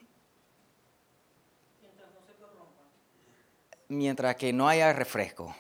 [3.88, 5.54] mientras que no haya refresco.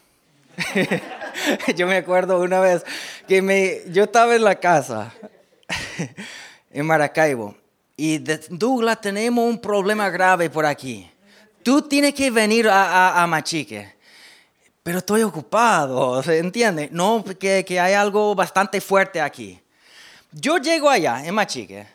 [1.76, 2.84] yo me acuerdo una vez
[3.28, 5.12] que me, yo estaba en la casa
[6.72, 7.54] en Maracaibo
[7.96, 11.08] y de, Douglas tenemos un problema grave por aquí
[11.68, 13.94] tú tienes que venir a, Machique.
[14.82, 16.88] Pero estoy ocupado, ¿se entiende?
[16.90, 19.60] No, que, que hay algo bastante fuerte aquí.
[20.32, 21.86] Yo llego allá, en Machique,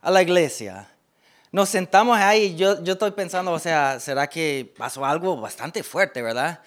[0.00, 0.88] a la iglesia.
[1.52, 6.22] Nos sentamos ahí, yo, yo estoy pensando, o sea, ¿será que pasó algo bastante fuerte,
[6.22, 6.58] verdad?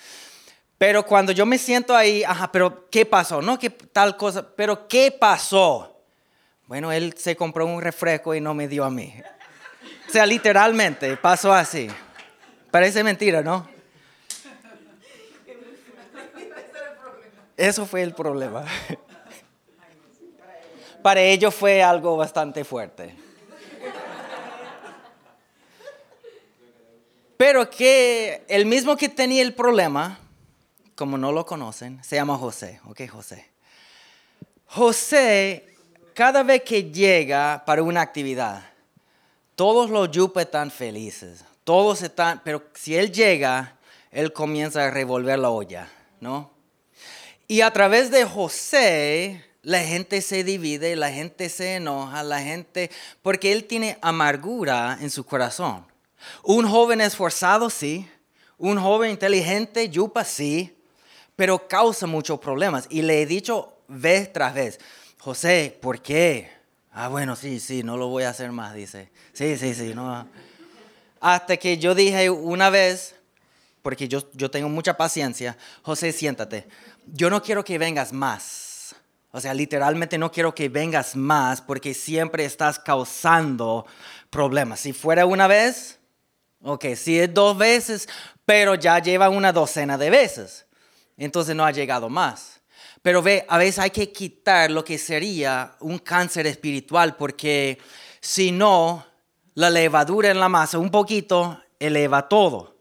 [0.77, 3.41] Pero cuando yo me siento ahí, ajá, pero ¿qué pasó?
[3.41, 4.47] No, ¿qué tal cosa?
[4.55, 6.03] Pero ¿qué pasó?
[6.67, 9.11] Bueno, él se compró un refresco y no me dio a mí.
[10.07, 11.89] O sea, literalmente, pasó así.
[12.73, 13.69] Parece mentira, ¿no?
[17.55, 18.65] Eso fue el problema.
[21.03, 23.15] Para ellos fue algo bastante fuerte.
[27.37, 30.17] Pero que el mismo que tenía el problema,
[30.95, 32.81] como no lo conocen, se llama José.
[32.85, 33.51] ¿Ok, José?
[34.65, 35.75] José,
[36.15, 38.63] cada vez que llega para una actividad,
[39.53, 41.45] todos los yupes están felices.
[41.63, 43.77] Todos están, pero si él llega,
[44.11, 46.51] él comienza a revolver la olla, ¿no?
[47.47, 52.91] Y a través de José, la gente se divide, la gente se enoja, la gente,
[53.21, 55.85] porque él tiene amargura en su corazón.
[56.43, 58.09] Un joven esforzado, sí.
[58.57, 60.77] Un joven inteligente, yupa, sí.
[61.35, 62.87] Pero causa muchos problemas.
[62.89, 64.79] Y le he dicho vez tras vez,
[65.17, 66.51] José, ¿por qué?
[66.91, 69.09] Ah, bueno, sí, sí, no lo voy a hacer más, dice.
[69.33, 70.27] Sí, sí, sí, no.
[71.23, 73.15] Hasta que yo dije una vez,
[73.81, 76.67] porque yo, yo tengo mucha paciencia, José, siéntate,
[77.07, 78.93] yo no quiero que vengas más.
[79.31, 83.85] O sea, literalmente no quiero que vengas más porque siempre estás causando
[84.29, 84.81] problemas.
[84.81, 85.97] Si fuera una vez,
[86.61, 88.09] ok, si es dos veces,
[88.45, 90.65] pero ya lleva una docena de veces.
[91.15, 92.59] Entonces no ha llegado más.
[93.01, 97.77] Pero ve, a veces hay que quitar lo que sería un cáncer espiritual porque
[98.19, 99.05] si no,
[99.55, 102.77] la levadura en la masa un poquito eleva todo.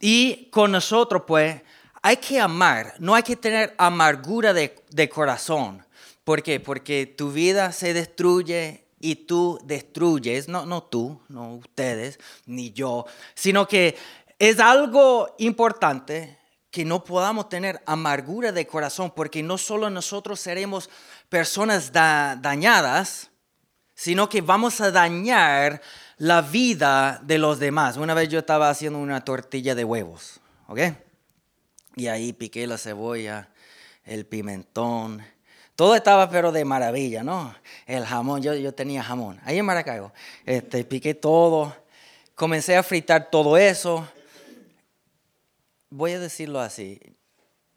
[0.00, 1.62] Y con nosotros, pues,
[2.02, 5.86] hay que amar, no hay que tener amargura de, de corazón.
[6.24, 6.60] ¿Por qué?
[6.60, 13.06] Porque tu vida se destruye y tú destruyes, no, no tú, no ustedes, ni yo,
[13.34, 13.96] sino que
[14.38, 16.38] es algo importante
[16.70, 20.88] que no podamos tener amargura de corazón, porque no solo nosotros seremos
[21.28, 23.30] personas dañadas,
[23.94, 25.82] sino que vamos a dañar
[26.20, 27.96] la vida de los demás.
[27.96, 30.80] Una vez yo estaba haciendo una tortilla de huevos, ¿ok?
[31.96, 33.48] Y ahí piqué la cebolla,
[34.04, 35.22] el pimentón,
[35.74, 37.54] todo estaba pero de maravilla, ¿no?
[37.86, 40.12] El jamón, yo, yo tenía jamón, ahí en Maracaibo.
[40.46, 41.74] Este, piqué todo,
[42.36, 44.06] comencé a fritar todo eso
[45.90, 47.00] voy a decirlo así,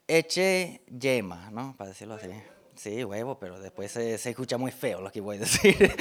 [0.06, 1.74] eché yema, ¿no?
[1.76, 2.28] Para decirlo así.
[2.76, 5.76] Sí, huevo, pero después se, escucha muy feo lo que voy a decir.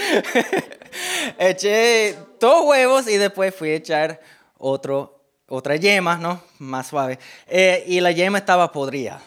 [1.38, 4.20] eché dos huevos y después fui a echar
[4.58, 6.42] otro, otra yema, ¿no?
[6.60, 7.20] Más suave.
[7.48, 9.22] Eh, y la yema estaba podrida.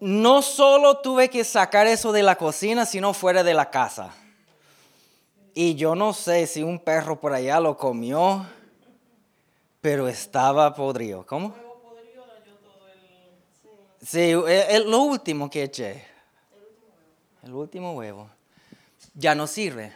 [0.00, 4.14] No solo tuve que sacar eso de la cocina, sino fuera de la casa.
[5.52, 8.46] Y yo no sé si un perro por allá lo comió
[9.80, 11.24] pero estaba podrido.
[11.26, 11.54] ¿Cómo?
[14.02, 16.04] Sí, el, lo último que eché.
[17.42, 18.28] El último huevo.
[19.14, 19.92] Ya no sirve.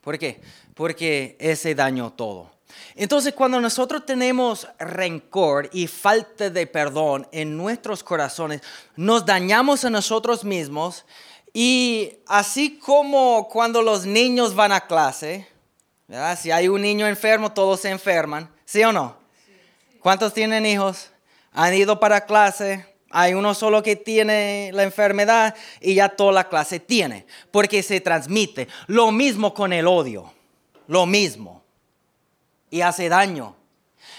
[0.00, 0.40] ¿Por qué?
[0.74, 2.50] Porque ese dañó todo.
[2.94, 8.60] Entonces, cuando nosotros tenemos rencor y falta de perdón en nuestros corazones,
[8.96, 11.04] nos dañamos a nosotros mismos
[11.52, 15.48] y así como cuando los niños van a clase,
[16.36, 19.16] si hay un niño enfermo, todos se enferman, ¿sí o no?
[20.00, 21.10] ¿Cuántos tienen hijos?
[21.52, 22.86] Han ido para clase.
[23.10, 28.00] Hay uno solo que tiene la enfermedad y ya toda la clase tiene, porque se
[28.00, 28.68] transmite.
[28.86, 30.32] Lo mismo con el odio,
[30.86, 31.62] lo mismo.
[32.70, 33.56] Y hace daño.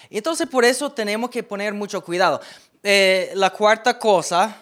[0.09, 2.41] Entonces por eso tenemos que poner mucho cuidado.
[2.81, 4.57] Eh, la cuarta cosa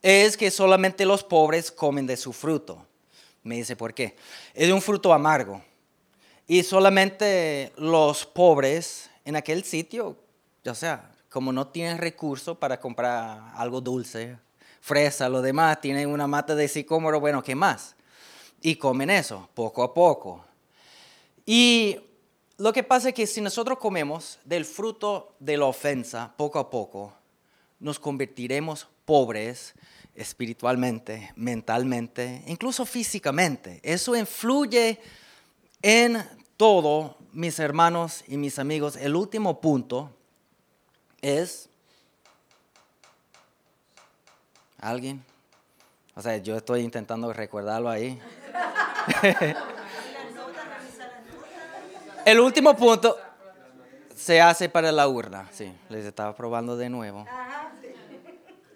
[0.00, 2.86] es que solamente los pobres comen de su fruto.
[3.42, 4.16] Me dice, ¿por qué?
[4.54, 5.62] Es un fruto amargo.
[6.46, 10.16] Y solamente los pobres en aquel sitio
[10.70, 14.36] o sea, como no tienen recursos para comprar algo dulce,
[14.82, 17.96] fresa, lo demás, tienen una mata de sicómoro, bueno, ¿qué más?
[18.60, 20.44] Y comen eso, poco a poco.
[21.46, 21.98] Y
[22.58, 26.68] lo que pasa es que si nosotros comemos del fruto de la ofensa, poco a
[26.68, 27.14] poco,
[27.80, 29.72] nos convertiremos pobres
[30.14, 33.80] espiritualmente, mentalmente, incluso físicamente.
[33.82, 35.00] Eso influye
[35.80, 36.22] en
[36.58, 38.96] todo, mis hermanos y mis amigos.
[38.96, 40.10] El último punto
[41.22, 41.68] es...
[44.78, 45.24] ¿Alguien?
[46.14, 48.20] O sea, yo estoy intentando recordarlo ahí.
[52.26, 53.16] El último punto
[54.14, 55.48] se hace para la urna.
[55.52, 57.26] Sí, les estaba probando de nuevo.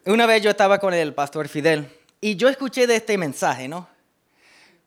[0.05, 1.89] Una vez yo estaba con el pastor Fidel
[2.21, 3.89] y yo escuché de este mensaje, ¿no?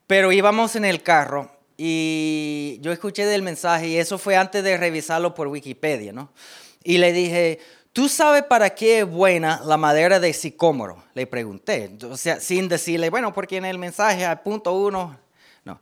[0.07, 4.75] Pero íbamos en el carro y yo escuché del mensaje y eso fue antes de
[4.77, 6.29] revisarlo por Wikipedia, ¿no?
[6.83, 7.59] Y le dije,
[7.93, 11.03] ¿tú sabes para qué es buena la madera de sicómoro?
[11.13, 15.17] Le pregunté, o sea, sin decirle, bueno, porque en el mensaje al punto uno,
[15.65, 15.79] no.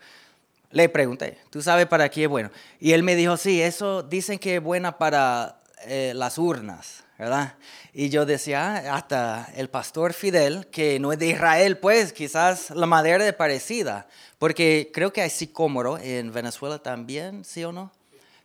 [0.72, 2.52] Le pregunté, ¿tú sabes para qué es bueno?
[2.80, 7.56] Y él me dijo, sí, eso dicen que es buena para eh, las urnas, ¿verdad?
[7.94, 12.72] Y yo decía, ah, hasta el pastor Fidel, que no es de Israel, pues quizás
[12.72, 14.08] la madera es parecida,
[14.40, 17.92] porque creo que hay sicómoro en Venezuela también, ¿sí o no?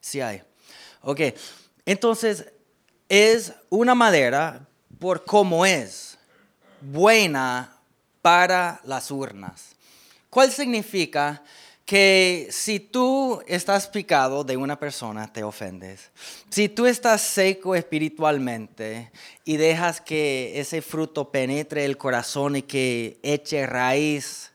[0.01, 0.43] Sí hay.
[1.03, 1.21] Ok,
[1.87, 2.53] entonces,
[3.09, 4.67] es una madera
[4.99, 6.19] por cómo es,
[6.81, 7.77] buena
[8.21, 9.77] para las urnas.
[10.31, 11.43] ¿Cuál significa?
[11.85, 16.11] que si tú estás picado de una persona, te ofendes.
[16.49, 19.11] Si tú estás seco espiritualmente
[19.45, 24.53] y dejas que ese fruto penetre el corazón y que eche raíz,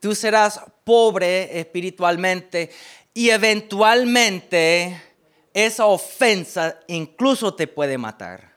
[0.00, 2.70] tú serás pobre espiritualmente
[3.14, 5.00] y eventualmente
[5.54, 8.52] esa ofensa incluso te puede matar.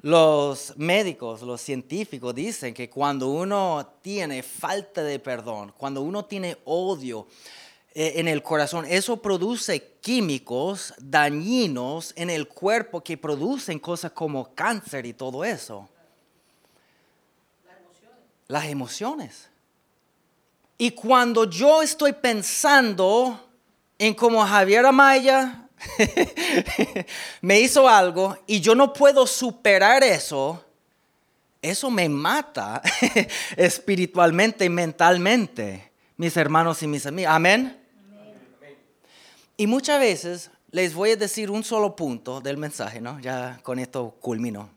[0.00, 6.58] Los médicos, los científicos dicen que cuando uno tiene falta de perdón, cuando uno tiene
[6.66, 7.26] odio
[7.94, 14.54] eh, en el corazón, eso produce químicos dañinos en el cuerpo que producen cosas como
[14.54, 15.88] cáncer y todo eso.
[17.64, 18.20] Las emociones.
[18.48, 19.48] Las emociones.
[20.76, 23.40] Y cuando yo estoy pensando
[23.98, 25.68] en como Javier Amaya
[27.40, 30.64] me hizo algo y yo no puedo superar eso,
[31.62, 32.82] eso me mata
[33.56, 37.34] espiritualmente y mentalmente, mis hermanos y mis amigas.
[37.34, 37.80] Amén.
[39.56, 43.20] Y muchas veces les voy a decir un solo punto del mensaje, ¿no?
[43.20, 44.70] Ya con esto culmino.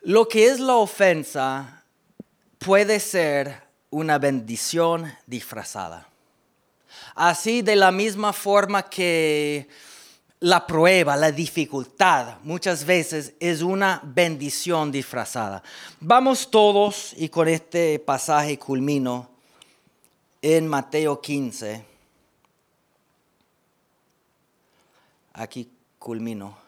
[0.00, 1.84] Lo que es la ofensa
[2.58, 6.08] puede ser una bendición disfrazada.
[7.14, 9.68] Así de la misma forma que
[10.40, 15.62] la prueba, la dificultad, muchas veces es una bendición disfrazada.
[16.00, 19.30] Vamos todos, y con este pasaje culmino,
[20.42, 21.84] en Mateo 15.
[25.32, 26.58] Aquí culmino.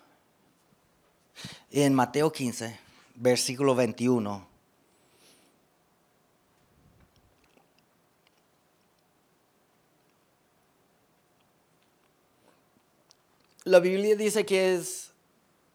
[1.70, 2.78] En Mateo 15,
[3.16, 4.55] versículo 21.
[13.66, 15.10] La Biblia dice que es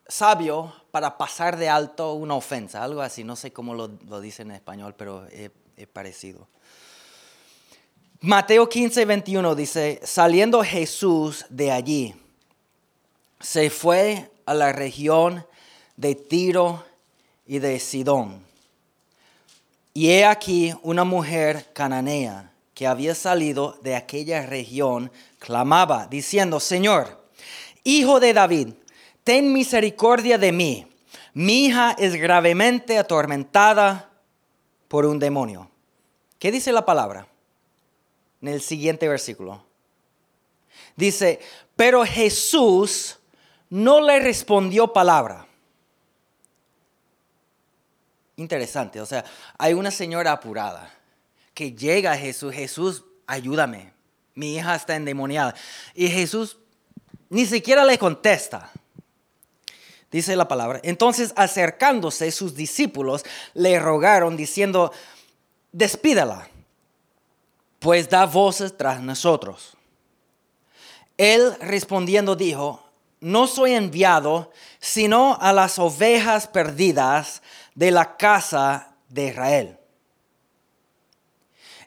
[0.07, 3.89] sabio para pasar de alto una ofensa, algo así, no sé cómo lo,
[4.21, 5.51] dice en español, pero es,
[5.91, 6.47] parecido.
[8.21, 12.15] Mateo 15, 21 dice, saliendo Jesús de allí,
[13.41, 15.45] se fue a la región
[15.97, 16.85] de Tiro
[17.45, 18.41] y de Sidón.
[19.93, 27.20] Y he aquí una mujer cananea que había salido de aquella región, clamaba, diciendo, Señor,
[27.83, 28.73] Hijo de David,
[29.23, 30.87] ten misericordia de mí.
[31.33, 34.09] Mi hija es gravemente atormentada
[34.87, 35.69] por un demonio.
[36.37, 37.27] ¿Qué dice la palabra?
[38.41, 39.63] En el siguiente versículo.
[40.95, 41.39] Dice,
[41.75, 43.19] pero Jesús
[43.69, 45.47] no le respondió palabra.
[48.35, 49.23] Interesante, o sea,
[49.57, 50.91] hay una señora apurada
[51.53, 53.93] que llega a Jesús, Jesús, ayúdame,
[54.33, 55.53] mi hija está endemoniada.
[55.93, 56.57] Y Jesús
[57.31, 58.69] ni siquiera le contesta.
[60.11, 60.81] Dice la palabra.
[60.83, 63.23] Entonces acercándose sus discípulos
[63.53, 64.91] le rogaron diciendo,
[65.71, 66.49] despídala,
[67.79, 69.77] pues da voces tras nosotros.
[71.17, 72.83] Él respondiendo dijo,
[73.21, 74.51] no soy enviado
[74.81, 77.41] sino a las ovejas perdidas
[77.75, 79.77] de la casa de Israel.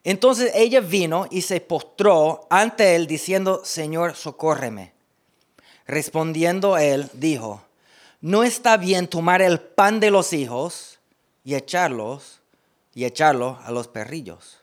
[0.05, 4.94] Entonces ella vino y se postró ante él diciendo, Señor, socórreme.
[5.87, 7.63] Respondiendo él, dijo,
[8.21, 10.99] no está bien tomar el pan de los hijos
[11.45, 12.41] y echarlos
[12.95, 14.59] y echarlo a los perrillos.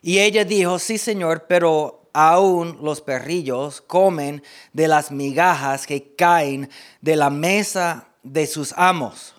[0.00, 4.42] Y ella dijo, sí señor, pero aún los perrillos comen
[4.72, 6.70] de las migajas que caen
[7.02, 9.34] de la mesa de sus amos.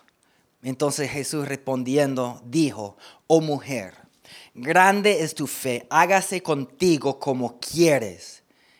[0.61, 2.95] Entonces Jesús respondiendo dijo,
[3.27, 3.95] oh mujer,
[4.53, 8.38] grande es tu fe, hágase contigo como quieres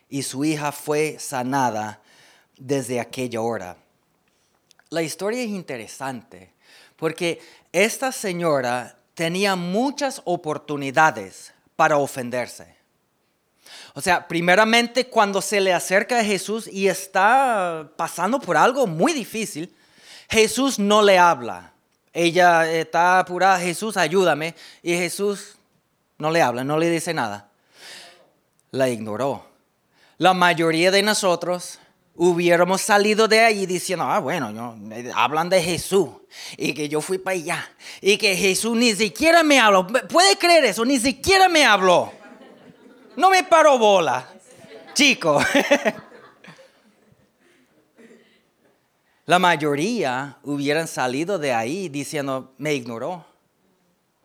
[0.10, 2.02] y su hija fue sanada
[2.58, 3.78] desde aquella hora.
[4.90, 6.52] La historia es interesante
[6.96, 7.40] porque
[7.72, 12.76] esta señora tenía muchas oportunidades para ofenderse.
[13.94, 19.14] O sea, primeramente cuando se le acerca a Jesús y está pasando por algo muy
[19.14, 19.74] difícil,
[20.30, 21.74] Jesús no le habla.
[22.12, 24.56] Ella está apurada, Jesús, ayúdame.
[24.82, 25.56] Y Jesús
[26.18, 27.50] no le habla, no le dice nada.
[28.72, 29.50] La ignoró
[30.20, 31.80] la mayoría de nosotros
[32.14, 34.78] hubiéramos salido de allí diciendo, ah, bueno,
[35.16, 36.10] hablan de Jesús
[36.58, 37.66] y que yo fui para allá
[38.02, 39.88] y que Jesús ni siquiera me habló.
[39.88, 40.84] ¿Puede creer eso?
[40.84, 42.12] Ni siquiera me habló.
[43.16, 44.28] No me paró bola,
[44.94, 45.42] chico.
[49.26, 53.26] La mayoría hubieran salido de ahí diciendo, me ignoró.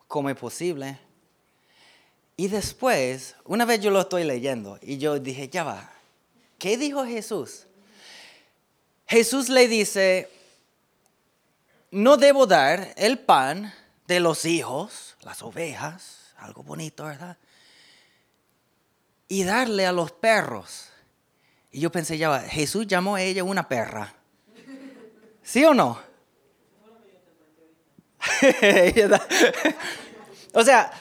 [0.09, 0.99] ¿Cómo es posible?
[2.37, 5.89] Y después, una vez yo lo estoy leyendo y yo dije, ya va,
[6.57, 7.65] ¿qué dijo Jesús?
[9.07, 10.29] Jesús le dice,
[11.91, 13.73] no debo dar el pan
[14.07, 17.37] de los hijos, las ovejas, algo bonito, ¿verdad?
[19.29, 20.89] Y darle a los perros.
[21.71, 24.13] Y yo pensé, ya va, Jesús llamó a ella una perra.
[25.41, 25.99] ¿Sí o no?
[30.53, 30.91] o sea,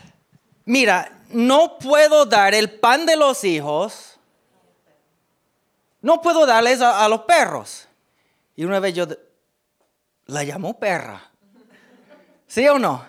[0.65, 4.19] mira, no puedo dar el pan de los hijos,
[6.01, 7.89] no puedo darles a, los perros.
[8.57, 9.07] Y una vez yo
[10.27, 11.31] la llamó perra.
[12.47, 13.05] ¿Sí o no?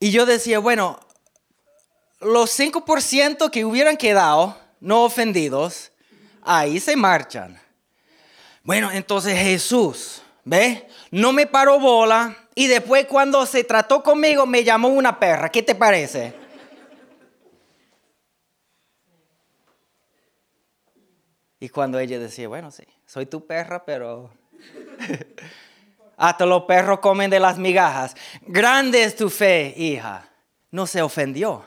[0.00, 0.98] Y yo decía, bueno,
[2.20, 5.92] los 5% que hubieran quedado no ofendidos,
[6.42, 7.60] ahí se marchan.
[8.62, 10.88] Bueno, entonces Jesús, ¿ve?
[11.10, 15.48] No me paró bola, y después cuando se trató conmigo me llamó una perra.
[15.48, 16.34] ¿Qué te parece?
[21.58, 24.30] Y cuando ella decía, bueno, sí, soy tu perra, pero
[26.16, 28.14] hasta los perros comen de las migajas.
[28.42, 30.28] Grande es tu fe, hija.
[30.70, 31.64] No se ofendió.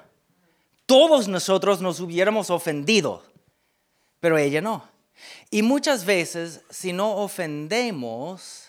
[0.86, 3.24] Todos nosotros nos hubiéramos ofendido
[4.24, 4.88] pero ella no.
[5.52, 8.63] Y muchas veces, si no ofendemos,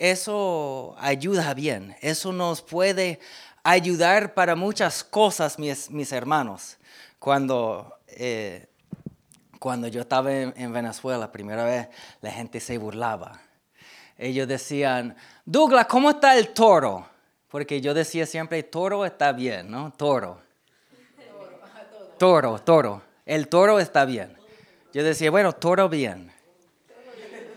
[0.00, 3.20] eso ayuda bien, eso nos puede
[3.62, 6.78] ayudar para muchas cosas, mis, mis hermanos.
[7.18, 8.66] Cuando, eh,
[9.58, 11.88] cuando yo estaba en, en Venezuela la primera vez,
[12.22, 13.42] la gente se burlaba.
[14.16, 17.06] Ellos decían, Douglas, ¿cómo está el toro?
[17.48, 19.92] Porque yo decía siempre, toro está bien, ¿no?
[19.92, 20.40] Toro.
[22.18, 23.02] Toro, toro.
[23.26, 24.34] El toro está bien.
[24.94, 26.32] Yo decía, bueno, toro bien.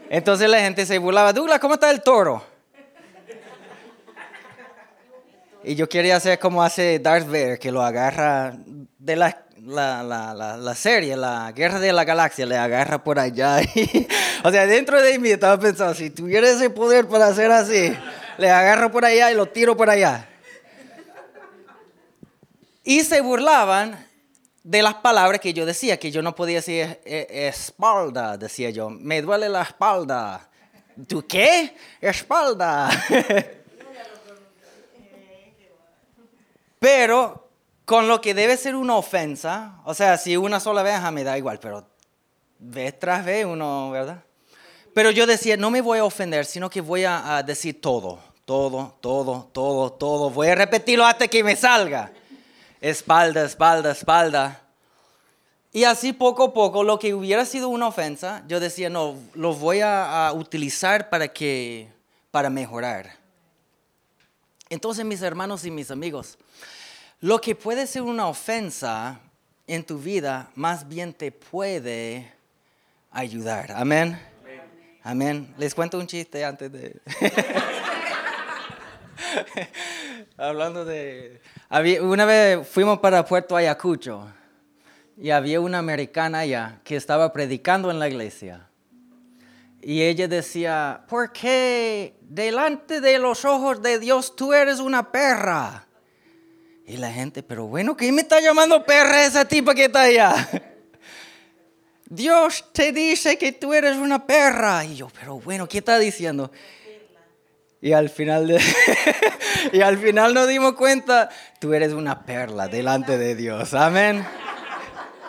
[0.10, 2.44] Entonces la gente se burlaba, Douglas, ¿cómo está el toro?
[5.64, 8.54] Y yo quería hacer como hace Darth Vader, que lo agarra
[9.00, 13.62] de la, la, la, la serie, la Guerra de la Galaxia, le agarra por allá.
[14.44, 17.96] o sea, dentro de mí estaba pensando, si tuviera ese poder para hacer así,
[18.38, 20.28] le agarro por allá y lo tiro por allá.
[22.84, 24.06] Y se burlaban
[24.64, 28.90] de las palabras que yo decía, que yo no podía decir eh, espalda, decía yo,
[28.90, 30.50] me duele la espalda.
[31.08, 31.76] ¿Tú qué?
[32.00, 32.90] Espalda.
[36.80, 37.50] pero
[37.86, 41.38] con lo que debe ser una ofensa, o sea, si una sola vez me da
[41.38, 41.86] igual, pero
[42.60, 44.24] vez tras vez uno, ¿verdad?
[44.94, 48.20] Pero yo decía, no me voy a ofender, sino que voy a, a decir todo,
[48.46, 50.30] todo, todo, todo, todo.
[50.30, 52.14] Voy a repetirlo hasta que me salga
[52.84, 54.60] espalda, espalda, espalda.
[55.72, 59.56] Y así poco a poco, lo que hubiera sido una ofensa, yo decía, no, lo
[59.56, 61.88] voy a, utilizar para, que,
[62.30, 63.16] para mejorar.
[64.70, 66.38] Entonces, mis hermanos y mis amigos,
[67.22, 69.20] lo que puede ser una ofensa
[69.66, 72.32] en tu vida, más bien te puede
[73.12, 73.72] ayudar.
[73.72, 74.20] Amén.
[75.04, 75.54] Amén.
[75.58, 77.02] Les cuento un chiste antes de...
[80.38, 81.42] Hablando de...
[82.02, 84.34] una vez fuimos para Puerto Ayacucho
[85.16, 88.68] y había una americana allá que estaba predicando en la iglesia.
[89.80, 95.88] Y ella decía, ¿por qué delante de los ojos de Dios tú eres una perra?
[96.88, 100.50] Y la gente, pero bueno, ¿qué me está llamando perra esa tipa que está allá?
[102.10, 104.84] Dios te dice que tú eres una perra.
[104.84, 106.52] Y yo, pero bueno, ¿qué está diciendo?
[107.84, 108.62] Y al final, de,
[109.74, 111.30] y al final nos dimos cuenta,
[111.60, 113.74] tú eres una perla delante de Dios.
[113.74, 114.26] Amén.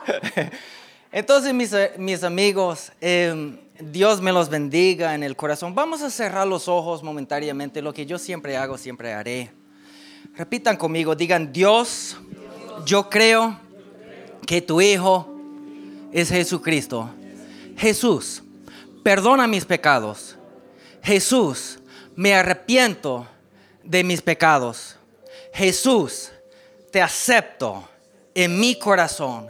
[1.11, 5.75] Entonces, mis, mis amigos, em, Dios me los bendiga en el corazón.
[5.75, 7.83] Vamos a cerrar los ojos momentáneamente.
[7.83, 9.51] Lo que yo siempre hago, siempre haré.
[10.37, 12.17] Repitan conmigo, digan, Dios,
[12.87, 13.59] yo creo
[14.47, 15.29] que tu Hijo
[16.13, 17.11] es Jesucristo.
[17.77, 18.45] Jesús,
[19.03, 20.37] perdona mis pecados.
[21.03, 21.81] Jesús,
[22.17, 23.27] me arrepiento
[23.83, 24.97] de mis pecados.
[25.53, 26.33] Jesús,
[26.91, 27.89] te acepto
[28.35, 29.49] en mi corazón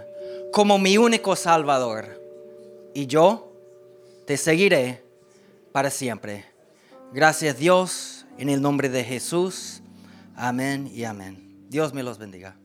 [0.52, 2.20] como mi único Salvador.
[2.94, 3.52] Y yo
[4.26, 5.02] te seguiré
[5.72, 6.44] para siempre.
[7.12, 9.82] Gracias Dios, en el nombre de Jesús.
[10.36, 11.66] Amén y amén.
[11.68, 12.56] Dios me los bendiga.